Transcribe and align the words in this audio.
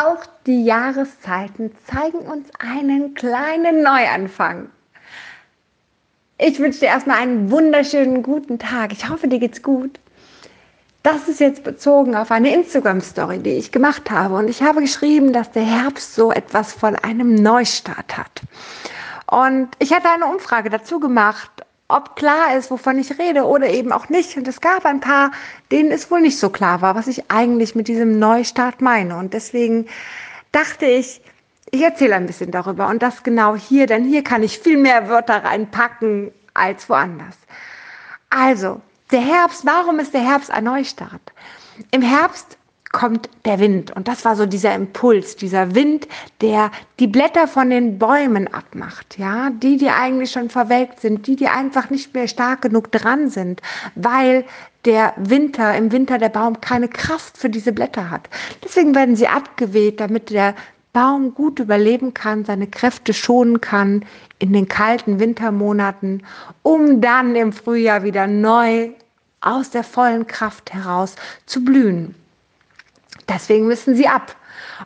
Auch 0.00 0.24
die 0.46 0.64
Jahreszeiten 0.64 1.72
zeigen 1.90 2.18
uns 2.18 2.48
einen 2.60 3.14
kleinen 3.14 3.82
Neuanfang. 3.82 4.70
Ich 6.36 6.60
wünsche 6.60 6.80
dir 6.80 6.86
erstmal 6.86 7.16
einen 7.16 7.50
wunderschönen 7.50 8.22
guten 8.22 8.60
Tag. 8.60 8.92
Ich 8.92 9.08
hoffe, 9.08 9.26
dir 9.26 9.40
geht's 9.40 9.60
gut. 9.60 9.98
Das 11.02 11.26
ist 11.26 11.40
jetzt 11.40 11.64
bezogen 11.64 12.14
auf 12.14 12.30
eine 12.30 12.54
Instagram-Story, 12.54 13.38
die 13.40 13.54
ich 13.54 13.72
gemacht 13.72 14.08
habe. 14.08 14.36
Und 14.36 14.48
ich 14.48 14.62
habe 14.62 14.82
geschrieben, 14.82 15.32
dass 15.32 15.50
der 15.50 15.64
Herbst 15.64 16.14
so 16.14 16.30
etwas 16.30 16.72
von 16.72 16.94
einem 16.94 17.34
Neustart 17.34 18.16
hat. 18.16 18.42
Und 19.26 19.68
ich 19.80 19.92
hatte 19.92 20.10
eine 20.10 20.26
Umfrage 20.26 20.70
dazu 20.70 21.00
gemacht, 21.00 21.50
ob 21.88 22.16
klar 22.16 22.54
ist, 22.56 22.70
wovon 22.70 22.98
ich 22.98 23.18
rede 23.18 23.44
oder 23.44 23.68
eben 23.70 23.92
auch 23.92 24.10
nicht. 24.10 24.36
Und 24.36 24.46
es 24.46 24.60
gab 24.60 24.84
ein 24.84 25.00
paar, 25.00 25.32
denen 25.72 25.90
es 25.90 26.10
wohl 26.10 26.20
nicht 26.20 26.38
so 26.38 26.50
klar 26.50 26.82
war, 26.82 26.94
was 26.94 27.06
ich 27.06 27.30
eigentlich 27.30 27.74
mit 27.74 27.88
diesem 27.88 28.18
Neustart 28.18 28.82
meine. 28.82 29.16
Und 29.16 29.32
deswegen 29.32 29.86
dachte 30.52 30.84
ich, 30.84 31.22
ich 31.70 31.82
erzähle 31.82 32.16
ein 32.16 32.26
bisschen 32.26 32.50
darüber 32.50 32.88
und 32.88 33.02
das 33.02 33.22
genau 33.22 33.56
hier, 33.56 33.86
denn 33.86 34.04
hier 34.04 34.22
kann 34.22 34.42
ich 34.42 34.58
viel 34.58 34.76
mehr 34.78 35.08
Wörter 35.08 35.44
reinpacken 35.44 36.30
als 36.54 36.88
woanders. 36.88 37.36
Also, 38.30 38.80
der 39.10 39.20
Herbst, 39.20 39.64
warum 39.64 39.98
ist 39.98 40.12
der 40.12 40.20
Herbst 40.20 40.50
ein 40.50 40.64
Neustart? 40.64 41.32
Im 41.90 42.02
Herbst 42.02 42.58
kommt 42.92 43.28
der 43.44 43.58
Wind. 43.58 43.90
Und 43.90 44.08
das 44.08 44.24
war 44.24 44.36
so 44.36 44.46
dieser 44.46 44.74
Impuls, 44.74 45.36
dieser 45.36 45.74
Wind, 45.74 46.08
der 46.40 46.70
die 46.98 47.06
Blätter 47.06 47.46
von 47.46 47.70
den 47.70 47.98
Bäumen 47.98 48.48
abmacht. 48.52 49.18
Ja, 49.18 49.50
die, 49.50 49.76
die 49.76 49.90
eigentlich 49.90 50.30
schon 50.30 50.48
verwelkt 50.48 51.00
sind, 51.00 51.26
die, 51.26 51.36
die 51.36 51.48
einfach 51.48 51.90
nicht 51.90 52.14
mehr 52.14 52.28
stark 52.28 52.62
genug 52.62 52.90
dran 52.90 53.28
sind, 53.28 53.60
weil 53.94 54.44
der 54.84 55.12
Winter, 55.16 55.76
im 55.76 55.92
Winter 55.92 56.18
der 56.18 56.30
Baum 56.30 56.60
keine 56.60 56.88
Kraft 56.88 57.36
für 57.36 57.50
diese 57.50 57.72
Blätter 57.72 58.10
hat. 58.10 58.28
Deswegen 58.64 58.94
werden 58.94 59.16
sie 59.16 59.28
abgeweht, 59.28 60.00
damit 60.00 60.30
der 60.30 60.54
Baum 60.92 61.34
gut 61.34 61.58
überleben 61.58 62.14
kann, 62.14 62.44
seine 62.44 62.66
Kräfte 62.66 63.12
schonen 63.12 63.60
kann 63.60 64.04
in 64.38 64.52
den 64.52 64.66
kalten 64.66 65.20
Wintermonaten, 65.20 66.22
um 66.62 67.00
dann 67.00 67.36
im 67.36 67.52
Frühjahr 67.52 68.02
wieder 68.02 68.26
neu 68.26 68.90
aus 69.40 69.70
der 69.70 69.84
vollen 69.84 70.26
Kraft 70.26 70.72
heraus 70.72 71.14
zu 71.46 71.64
blühen. 71.64 72.14
Deswegen 73.28 73.66
müssen 73.66 73.94
sie 73.94 74.08
ab. 74.08 74.34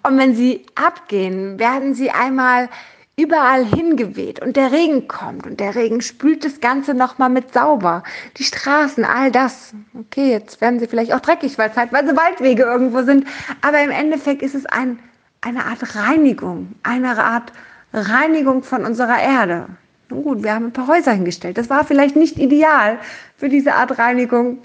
Und 0.02 0.18
wenn 0.18 0.34
sie 0.34 0.66
abgehen, 0.74 1.58
werden 1.58 1.94
sie 1.94 2.10
einmal 2.10 2.68
überall 3.16 3.64
hingeweht 3.64 4.40
und 4.40 4.56
der 4.56 4.72
Regen 4.72 5.06
kommt 5.06 5.46
und 5.46 5.60
der 5.60 5.74
Regen 5.74 6.00
spült 6.00 6.44
das 6.44 6.60
Ganze 6.60 6.94
nochmal 6.94 7.28
mit 7.28 7.52
sauber. 7.52 8.02
Die 8.38 8.44
Straßen, 8.44 9.04
all 9.04 9.30
das. 9.30 9.74
Okay, 9.94 10.30
jetzt 10.30 10.60
werden 10.60 10.80
sie 10.80 10.86
vielleicht 10.86 11.12
auch 11.12 11.20
dreckig, 11.20 11.58
weil 11.58 11.72
zeitweise 11.72 12.16
Waldwege 12.16 12.62
irgendwo 12.62 13.02
sind. 13.02 13.26
Aber 13.60 13.82
im 13.82 13.90
Endeffekt 13.90 14.42
ist 14.42 14.54
es 14.54 14.64
ein, 14.66 14.98
eine 15.42 15.66
Art 15.66 15.94
Reinigung, 15.94 16.72
eine 16.82 17.22
Art 17.22 17.52
Reinigung 17.92 18.62
von 18.62 18.86
unserer 18.86 19.20
Erde. 19.20 19.66
Nun 20.08 20.24
gut, 20.24 20.42
wir 20.42 20.54
haben 20.54 20.66
ein 20.66 20.72
paar 20.72 20.88
Häuser 20.88 21.12
hingestellt. 21.12 21.58
Das 21.58 21.68
war 21.68 21.84
vielleicht 21.84 22.16
nicht 22.16 22.38
ideal 22.38 22.98
für 23.36 23.50
diese 23.50 23.74
Art 23.74 23.98
Reinigung. 23.98 24.58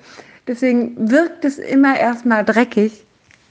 Deswegen 0.48 1.12
wirkt 1.12 1.44
es 1.44 1.58
immer 1.58 2.00
erstmal 2.00 2.46
dreckig. 2.46 3.04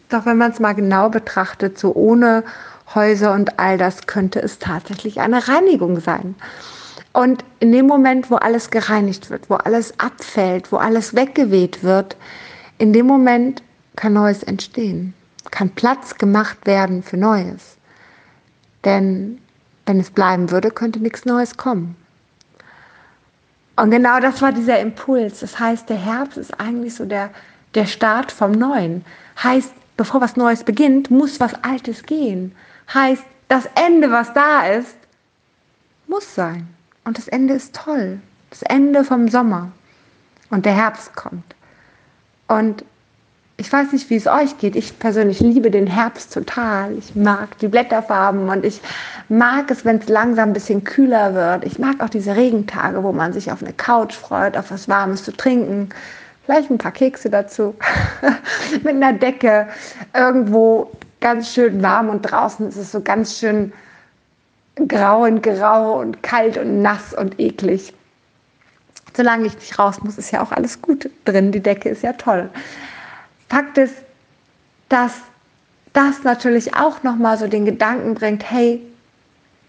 Doch 0.09 0.27
wenn 0.27 0.39
man 0.39 0.53
es 0.53 0.61
mal 0.61 0.75
genau 0.75 1.09
betrachtet, 1.09 1.79
so 1.79 1.95
ohne 1.95 2.45
Häuser 2.95 3.33
und 3.33 3.59
all 3.59 3.79
das, 3.79 4.07
könnte 4.07 4.41
es 4.41 4.59
tatsächlich 4.59 5.21
eine 5.21 5.49
Reinigung 5.49 6.01
sein. 6.01 6.37
Und 7.13 7.45
in 7.61 7.73
dem 7.73 7.87
Moment, 7.87 8.31
wo 8.31 8.37
alles 8.37 8.71
gereinigt 8.71 9.31
wird, 9.31 9.49
wo 9.51 9.55
alles 9.55 9.99
abfällt, 9.99 10.71
wo 10.71 10.77
alles 10.77 11.15
weggeweht 11.15 11.83
wird, 11.83 12.17
in 12.79 12.93
dem 12.93 13.07
Moment 13.07 13.63
kann 13.97 14.13
Neues 14.13 14.43
entstehen, 14.43 15.15
kann 15.51 15.71
Platz 15.71 16.17
gemacht 16.17 16.67
werden 16.67 17.03
für 17.03 17.17
Neues. 17.17 17.77
Denn 18.85 19.41
wenn 19.87 19.99
es 19.99 20.11
bleiben 20.11 20.51
würde, 20.51 20.71
könnte 20.71 21.01
nichts 21.01 21.25
Neues 21.25 21.57
kommen. 21.57 21.97
Und 23.77 23.91
genau 23.91 24.21
das 24.21 24.43
war 24.43 24.53
dieser 24.53 24.81
Impuls. 24.81 25.41
Das 25.41 25.59
heißt, 25.59 25.89
der 25.89 25.97
Herbst 25.99 26.39
ist 26.39 26.61
eigentlich 26.61 26.95
so 26.95 27.05
der, 27.05 27.31
der 27.75 27.87
Start 27.87 28.33
vom 28.33 28.53
Neuen. 28.53 29.05
Heißt, 29.43 29.73
bevor 29.97 30.21
was 30.21 30.37
Neues 30.37 30.65
beginnt, 30.65 31.11
muss 31.11 31.41
was 31.41 31.55
Altes 31.63 32.03
gehen. 32.03 32.55
Heißt, 32.93 33.25
das 33.49 33.69
Ende, 33.75 34.11
was 34.11 34.33
da 34.33 34.67
ist, 34.67 34.97
muss 36.07 36.35
sein. 36.35 36.69
Und 37.05 37.19
das 37.19 37.29
Ende 37.29 37.55
ist 37.55 37.75
toll. 37.75 38.21
Das 38.51 38.63
Ende 38.63 39.05
vom 39.05 39.29
Sommer. 39.29 39.71
Und 40.51 40.67
der 40.67 40.75
Herbst 40.75 41.15
kommt. 41.15 41.55
Und 42.49 42.85
ich 43.59 43.73
weiß 43.73 43.93
nicht, 43.93 44.11
wie 44.11 44.17
es 44.17 44.27
euch 44.27 44.59
geht. 44.59 44.77
Ich 44.77 44.99
persönlich 44.99 45.41
liebe 45.41 45.71
den 45.71 45.87
Herbst 45.87 46.33
total. 46.33 46.93
Ich 46.99 47.17
mag 47.17 47.59
die 47.59 47.69
Blätterfarben 47.69 48.49
und 48.49 48.65
ich 48.65 48.81
mag 49.29 49.71
es, 49.71 49.85
wenn 49.85 49.99
es 49.99 50.09
langsam 50.09 50.51
ein 50.51 50.53
bisschen 50.53 50.85
kühler 50.85 51.35
wird. 51.35 51.65
Ich 51.65 51.79
mag 51.79 52.03
auch 52.03 52.11
diese 52.11 52.37
Regentage, 52.37 53.03
wo 53.03 53.13
man 53.13 53.33
sich 53.33 53.51
auf 53.51 53.63
eine 53.63 53.73
Couch 53.73 54.15
freut, 54.15 54.57
auf 54.57 54.71
was 54.71 54.89
Warmes 54.89 55.25
zu 55.25 55.33
trinken 55.33 55.89
vielleicht 56.47 56.71
ein 56.71 56.79
paar 56.79 56.93
Kekse 56.93 57.29
dazu, 57.29 57.75
mit 58.83 58.95
einer 58.95 59.13
Decke, 59.13 59.69
irgendwo 60.15 60.91
ganz 61.21 61.53
schön 61.53 61.83
warm 61.83 62.09
und 62.09 62.23
draußen 62.23 62.69
ist 62.69 62.77
es 62.77 62.93
so 62.93 63.01
ganz 63.01 63.39
schön 63.39 63.73
grau 64.89 65.25
und 65.25 65.43
grau 65.43 65.99
und 65.99 66.23
kalt 66.23 66.57
und 66.57 66.83
nass 66.83 67.13
und 67.15 67.39
eklig. 67.41 67.93
Solange 69.17 69.47
ich 69.47 69.55
nicht 69.57 69.79
raus 69.79 70.03
muss, 70.03 70.19
ist 70.19 70.31
ja 70.31 70.43
auch 70.43 70.53
alles 70.53 70.81
gut 70.83 71.11
drin. 71.25 71.51
Die 71.51 71.63
Decke 71.63 71.89
ist 71.89 72.03
ja 72.03 72.13
toll. 72.13 72.49
Fakt 73.49 73.79
ist, 73.79 73.95
dass 74.89 75.15
das 75.95 76.23
natürlich 76.23 76.77
auch 76.77 77.03
nochmal 77.03 77.39
so 77.39 77.47
den 77.47 77.65
Gedanken 77.65 78.15
bringt, 78.15 78.49
hey, 78.49 78.83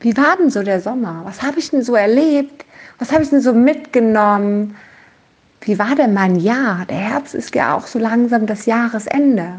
wie 0.02 0.16
war 0.16 0.36
denn 0.38 0.50
so 0.50 0.62
der 0.62 0.82
Sommer? 0.82 1.22
Was 1.24 1.42
habe 1.42 1.58
ich 1.58 1.72
denn 1.72 1.82
so 1.82 1.96
erlebt? 1.96 2.66
Was 3.00 3.12
habe 3.12 3.24
ich 3.24 3.30
denn 3.30 3.42
so 3.42 3.54
mitgenommen? 3.54 4.76
Wie 5.68 5.78
war 5.78 5.96
denn 5.96 6.14
mein 6.14 6.38
Jahr? 6.38 6.86
Der 6.86 6.98
Herbst 6.98 7.36
ist 7.36 7.54
ja 7.54 7.76
auch 7.76 7.88
so 7.88 8.00
langsam 8.00 8.46
das 8.46 8.66
Jahresende. 8.66 9.56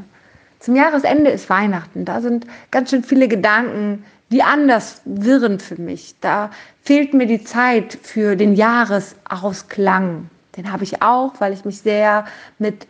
Zum 0.59 0.75
Jahresende 0.75 1.31
ist 1.31 1.51
Weihnachten. 1.51 2.07
Da 2.07 2.23
sind 2.23 2.47
ganz 2.71 2.89
schön 2.89 3.05
viele 3.05 3.29
Gedanken, 3.29 4.07
die 4.31 4.43
anders 4.43 5.03
wirren 5.05 5.61
für 5.61 5.79
mich. 5.79 6.15
Da 6.23 6.49
fehlt 6.83 7.13
mir 7.13 7.27
die 7.27 7.45
Zeit 7.45 7.99
für 8.03 8.37
den 8.37 8.55
Jahresausklang. 8.55 10.31
Den 10.57 10.73
habe 10.73 10.83
ich 10.83 11.03
auch, 11.03 11.35
weil 11.41 11.53
ich 11.53 11.67
mich 11.67 11.83
sehr 11.83 12.25
mit 12.59 12.87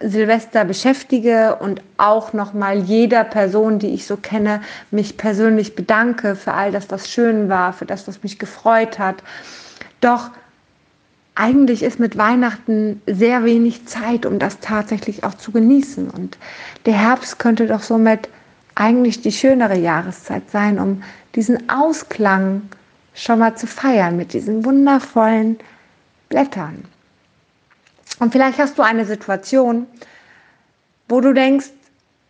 Silvester 0.00 0.66
beschäftige 0.66 1.56
und 1.56 1.80
auch 1.96 2.34
nochmal 2.34 2.80
jeder 2.80 3.24
Person, 3.24 3.78
die 3.78 3.94
ich 3.94 4.06
so 4.06 4.18
kenne, 4.18 4.60
mich 4.90 5.16
persönlich 5.16 5.74
bedanke 5.74 6.36
für 6.36 6.52
all 6.52 6.70
das, 6.70 6.90
was 6.90 7.08
schön 7.08 7.48
war, 7.48 7.72
für 7.72 7.86
das, 7.86 8.06
was 8.06 8.22
mich 8.22 8.38
gefreut 8.38 8.98
hat. 8.98 9.22
Doch 10.02 10.30
eigentlich 11.38 11.84
ist 11.84 12.00
mit 12.00 12.18
Weihnachten 12.18 13.00
sehr 13.06 13.44
wenig 13.44 13.86
Zeit, 13.86 14.26
um 14.26 14.40
das 14.40 14.58
tatsächlich 14.58 15.22
auch 15.22 15.34
zu 15.34 15.52
genießen. 15.52 16.10
Und 16.10 16.36
der 16.84 16.94
Herbst 16.94 17.38
könnte 17.38 17.68
doch 17.68 17.82
somit 17.82 18.28
eigentlich 18.74 19.22
die 19.22 19.30
schönere 19.30 19.78
Jahreszeit 19.78 20.50
sein, 20.50 20.80
um 20.80 21.02
diesen 21.36 21.70
Ausklang 21.70 22.62
schon 23.14 23.38
mal 23.38 23.54
zu 23.56 23.68
feiern 23.68 24.16
mit 24.16 24.32
diesen 24.32 24.64
wundervollen 24.64 25.58
Blättern. 26.28 26.84
Und 28.18 28.32
vielleicht 28.32 28.58
hast 28.58 28.76
du 28.76 28.82
eine 28.82 29.04
Situation, 29.04 29.86
wo 31.08 31.20
du 31.20 31.32
denkst, 31.32 31.70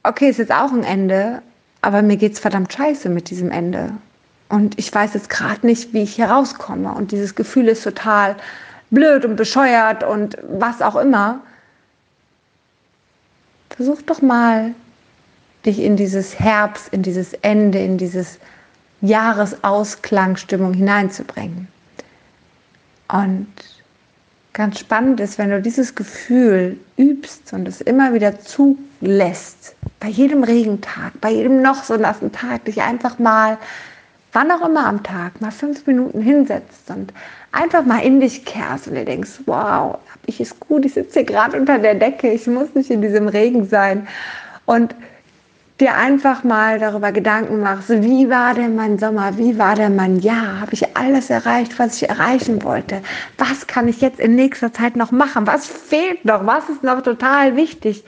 okay, 0.03 0.29
ist 0.29 0.39
jetzt 0.39 0.53
auch 0.53 0.73
ein 0.73 0.85
Ende, 0.85 1.41
aber 1.81 2.03
mir 2.03 2.19
geht 2.19 2.35
es 2.35 2.41
verdammt 2.41 2.75
scheiße 2.75 3.09
mit 3.09 3.31
diesem 3.31 3.51
Ende. 3.51 3.91
Und 4.51 4.79
ich 4.79 4.95
weiß 4.95 5.15
jetzt 5.15 5.31
gerade 5.31 5.67
nicht, 5.67 5.95
wie 5.95 6.03
ich 6.03 6.15
hier 6.15 6.27
rauskomme. 6.27 6.93
Und 6.93 7.13
dieses 7.13 7.35
Gefühl 7.35 7.69
ist 7.69 7.85
total 7.85 8.37
blöd 8.91 9.25
und 9.25 9.37
bescheuert 9.37 10.05
und 10.05 10.37
was 10.49 10.83
auch 10.83 10.97
immer. 10.97 11.41
Versuch 13.71 14.03
doch 14.03 14.23
mal, 14.23 14.75
dich 15.65 15.81
in 15.81 15.97
dieses 15.97 16.39
Herbst, 16.39 16.89
in 16.93 17.03
dieses 17.03 17.35
Ende, 17.35 17.79
in 17.79 17.99
dieses 17.99 18.39
Jahresausklangstimmung 19.01 20.75
hineinzubringen. 20.75 21.69
Und 23.09 23.49
ganz 24.53 24.79
spannend 24.79 25.21
ist, 25.21 25.39
wenn 25.39 25.51
du 25.51 25.63
dieses 25.63 25.95
Gefühl 25.95 26.79
übst 26.97 27.53
und 27.53 27.69
es 27.69 27.81
immer 27.81 28.13
wieder 28.13 28.39
zulässt, 28.41 29.75
bei 30.01 30.09
jedem 30.09 30.43
Regentag, 30.45 31.13
bei 31.21 31.31
jedem 31.31 31.63
noch 31.63 31.85
so 31.85 31.97
nassen 31.97 32.33
Tag, 32.33 32.65
dich 32.65 32.83
einfach 32.83 33.19
mal, 33.19 33.59
wann 34.39 34.53
auch 34.53 34.65
immer 34.65 34.87
am 34.87 35.03
Tag, 35.03 35.41
mal 35.41 35.51
fünf 35.51 35.85
Minuten 35.89 36.21
hinsetzt 36.21 36.91
und 36.91 37.13
einfach 37.51 37.85
mal 37.85 38.05
in 38.05 38.21
dich 38.21 38.45
kehrst 38.45 38.87
und 38.87 38.95
dir 38.95 39.05
denkst, 39.05 39.41
wow, 39.47 39.99
hab 40.13 40.21
ich 40.27 40.41
es 40.41 40.61
gut, 40.61 40.85
ich 40.85 40.95
sitze 40.95 41.15
hier 41.15 41.25
gerade 41.25 41.59
unter 41.59 41.81
der 41.81 41.97
Decke, 41.97 42.31
ich 42.31 42.47
muss 42.47 42.73
nicht 42.75 42.89
in 42.89 43.03
diesem 43.03 43.27
Regen 43.27 43.67
sein. 43.67 44.07
Und 44.65 44.95
dir 45.81 45.95
einfach 45.95 46.45
mal 46.45 46.79
darüber 46.79 47.11
Gedanken 47.11 47.59
machst, 47.61 47.89
wie 47.89 48.31
war 48.31 48.55
denn 48.55 48.77
mein 48.77 49.01
Sommer, 49.01 49.37
wie 49.39 49.59
war 49.59 49.75
denn 49.75 49.97
mein 49.97 50.21
Jahr, 50.21 50.61
habe 50.61 50.75
ich 50.75 50.97
alles 50.97 51.31
erreicht, 51.31 51.77
was 51.81 52.01
ich 52.01 52.09
erreichen 52.09 52.63
wollte, 52.63 53.03
was 53.39 53.67
kann 53.67 53.89
ich 53.89 54.01
jetzt 54.01 54.21
in 54.21 54.37
nächster 54.37 54.73
Zeit 54.73 54.95
noch 54.95 55.11
machen, 55.11 55.49
was 55.49 55.67
fehlt 55.67 56.25
noch, 56.25 56.47
was 56.47 56.69
ist 56.69 56.85
noch 56.85 57.03
total 57.03 57.57
wichtig. 57.57 58.05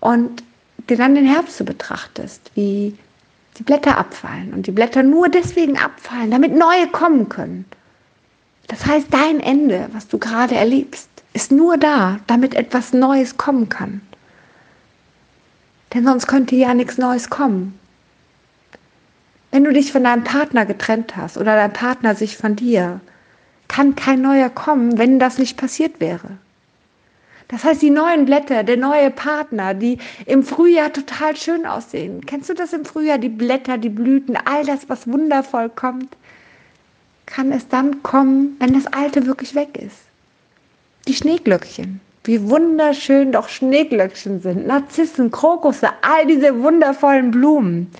Und 0.00 0.42
dir 0.88 0.96
dann 0.96 1.14
den 1.14 1.26
Herbst 1.26 1.56
so 1.56 1.64
betrachtest, 1.64 2.50
wie 2.56 2.96
die 3.58 3.64
Blätter 3.64 3.98
abfallen 3.98 4.54
und 4.54 4.66
die 4.66 4.72
Blätter 4.72 5.02
nur 5.02 5.28
deswegen 5.28 5.76
abfallen, 5.78 6.30
damit 6.30 6.54
neue 6.54 6.86
kommen 6.88 7.28
können. 7.28 7.64
Das 8.68 8.86
heißt, 8.86 9.08
dein 9.10 9.40
Ende, 9.40 9.88
was 9.92 10.06
du 10.08 10.18
gerade 10.18 10.54
erlebst, 10.54 11.08
ist 11.32 11.50
nur 11.50 11.76
da, 11.76 12.20
damit 12.26 12.54
etwas 12.54 12.92
Neues 12.92 13.36
kommen 13.36 13.68
kann. 13.68 14.00
Denn 15.92 16.04
sonst 16.04 16.26
könnte 16.26 16.54
ja 16.54 16.74
nichts 16.74 16.98
Neues 16.98 17.30
kommen. 17.30 17.78
Wenn 19.50 19.64
du 19.64 19.72
dich 19.72 19.90
von 19.92 20.04
deinem 20.04 20.24
Partner 20.24 20.66
getrennt 20.66 21.16
hast 21.16 21.38
oder 21.38 21.56
dein 21.56 21.72
Partner 21.72 22.14
sich 22.14 22.36
von 22.36 22.54
dir, 22.54 23.00
kann 23.66 23.96
kein 23.96 24.20
neuer 24.20 24.50
kommen, 24.50 24.98
wenn 24.98 25.18
das 25.18 25.38
nicht 25.38 25.56
passiert 25.56 26.00
wäre. 26.00 26.38
Das 27.48 27.64
heißt, 27.64 27.80
die 27.80 27.90
neuen 27.90 28.26
Blätter, 28.26 28.62
der 28.62 28.76
neue 28.76 29.10
Partner, 29.10 29.72
die 29.72 29.98
im 30.26 30.42
Frühjahr 30.42 30.92
total 30.92 31.34
schön 31.34 31.64
aussehen. 31.64 32.24
Kennst 32.26 32.50
du 32.50 32.54
das 32.54 32.74
im 32.74 32.84
Frühjahr? 32.84 33.16
Die 33.16 33.30
Blätter, 33.30 33.78
die 33.78 33.88
Blüten, 33.88 34.36
all 34.44 34.64
das, 34.64 34.88
was 34.88 35.08
wundervoll 35.08 35.70
kommt, 35.70 36.14
kann 37.24 37.50
es 37.50 37.66
dann 37.66 38.02
kommen, 38.02 38.56
wenn 38.58 38.74
das 38.74 38.86
Alte 38.86 39.26
wirklich 39.26 39.54
weg 39.54 39.78
ist. 39.78 39.96
Die 41.06 41.14
Schneeglöckchen, 41.14 42.00
wie 42.24 42.50
wunderschön 42.50 43.32
doch 43.32 43.48
Schneeglöckchen 43.48 44.42
sind, 44.42 44.66
Narzissen, 44.66 45.30
Krokusse, 45.30 45.88
all 46.02 46.26
diese 46.26 46.62
wundervollen 46.62 47.30
Blumen. 47.30 47.90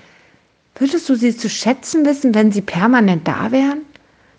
Würdest 0.75 1.09
du 1.09 1.15
sie 1.15 1.35
zu 1.35 1.49
schätzen 1.49 2.05
wissen, 2.05 2.35
wenn 2.35 2.53
sie 2.53 2.61
permanent 2.61 3.27
da 3.27 3.51
wären? 3.51 3.88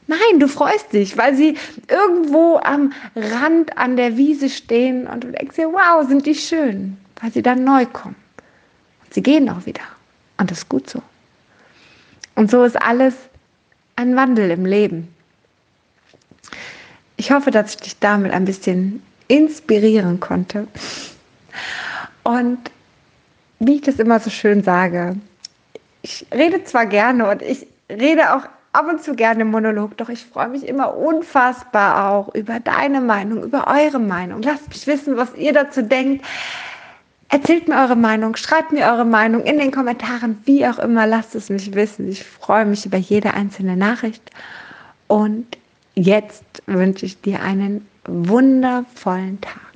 Nein, 0.09 0.39
du 0.39 0.47
freust 0.47 0.91
dich, 0.91 1.17
weil 1.17 1.35
sie 1.35 1.55
irgendwo 1.87 2.57
am 2.63 2.93
Rand 3.15 3.77
an 3.77 3.95
der 3.95 4.17
Wiese 4.17 4.49
stehen 4.49 5.05
und 5.05 5.23
du 5.23 5.31
denkst 5.31 5.55
dir, 5.55 5.71
wow, 5.71 6.03
sind 6.07 6.25
die 6.25 6.33
schön, 6.33 6.97
weil 7.21 7.31
sie 7.31 7.43
dann 7.43 7.63
neu 7.63 7.85
kommen. 7.85 8.15
Und 9.03 9.13
sie 9.13 9.21
gehen 9.21 9.47
auch 9.51 9.67
wieder. 9.67 9.83
Und 10.39 10.49
das 10.49 10.59
ist 10.59 10.69
gut 10.69 10.89
so. 10.89 11.03
Und 12.33 12.49
so 12.49 12.63
ist 12.63 12.81
alles 12.81 13.13
ein 13.97 14.15
Wandel 14.15 14.49
im 14.49 14.65
Leben. 14.65 15.13
Ich 17.15 17.31
hoffe, 17.31 17.51
dass 17.51 17.75
ich 17.75 17.77
dich 17.77 17.99
damit 17.99 18.31
ein 18.31 18.45
bisschen 18.45 19.03
inspirieren 19.27 20.19
konnte. 20.19 20.67
Und 22.23 22.57
wie 23.59 23.75
ich 23.75 23.81
das 23.81 23.99
immer 23.99 24.19
so 24.19 24.31
schön 24.31 24.63
sage, 24.63 25.17
ich 26.01 26.25
rede 26.33 26.63
zwar 26.63 26.87
gerne 26.87 27.29
und 27.29 27.43
ich 27.43 27.67
rede 27.91 28.33
auch 28.35 28.47
ab 28.71 28.87
und 28.87 29.01
zu 29.01 29.15
gerne 29.15 29.41
im 29.41 29.51
Monolog, 29.51 29.97
doch 29.97 30.09
ich 30.09 30.25
freue 30.25 30.49
mich 30.49 30.67
immer 30.67 30.95
unfassbar 30.95 32.11
auch 32.11 32.33
über 32.35 32.59
deine 32.59 33.01
Meinung, 33.01 33.43
über 33.43 33.67
eure 33.67 33.99
Meinung. 33.99 34.41
Lasst 34.41 34.69
mich 34.69 34.85
wissen, 34.87 35.17
was 35.17 35.33
ihr 35.35 35.53
dazu 35.53 35.81
denkt. 35.81 36.25
Erzählt 37.29 37.67
mir 37.67 37.75
eure 37.75 37.95
Meinung, 37.95 38.35
schreibt 38.35 38.71
mir 38.71 38.85
eure 38.85 39.05
Meinung 39.05 39.43
in 39.43 39.59
den 39.59 39.71
Kommentaren, 39.71 40.39
wie 40.45 40.65
auch 40.65 40.79
immer, 40.79 41.05
lasst 41.05 41.35
es 41.35 41.49
mich 41.49 41.73
wissen. 41.75 42.09
Ich 42.09 42.23
freue 42.23 42.65
mich 42.65 42.85
über 42.85 42.97
jede 42.97 43.33
einzelne 43.35 43.77
Nachricht. 43.77 44.31
Und 45.07 45.45
jetzt 45.93 46.43
wünsche 46.65 47.05
ich 47.05 47.21
dir 47.21 47.41
einen 47.41 47.87
wundervollen 48.05 49.39
Tag. 49.41 49.68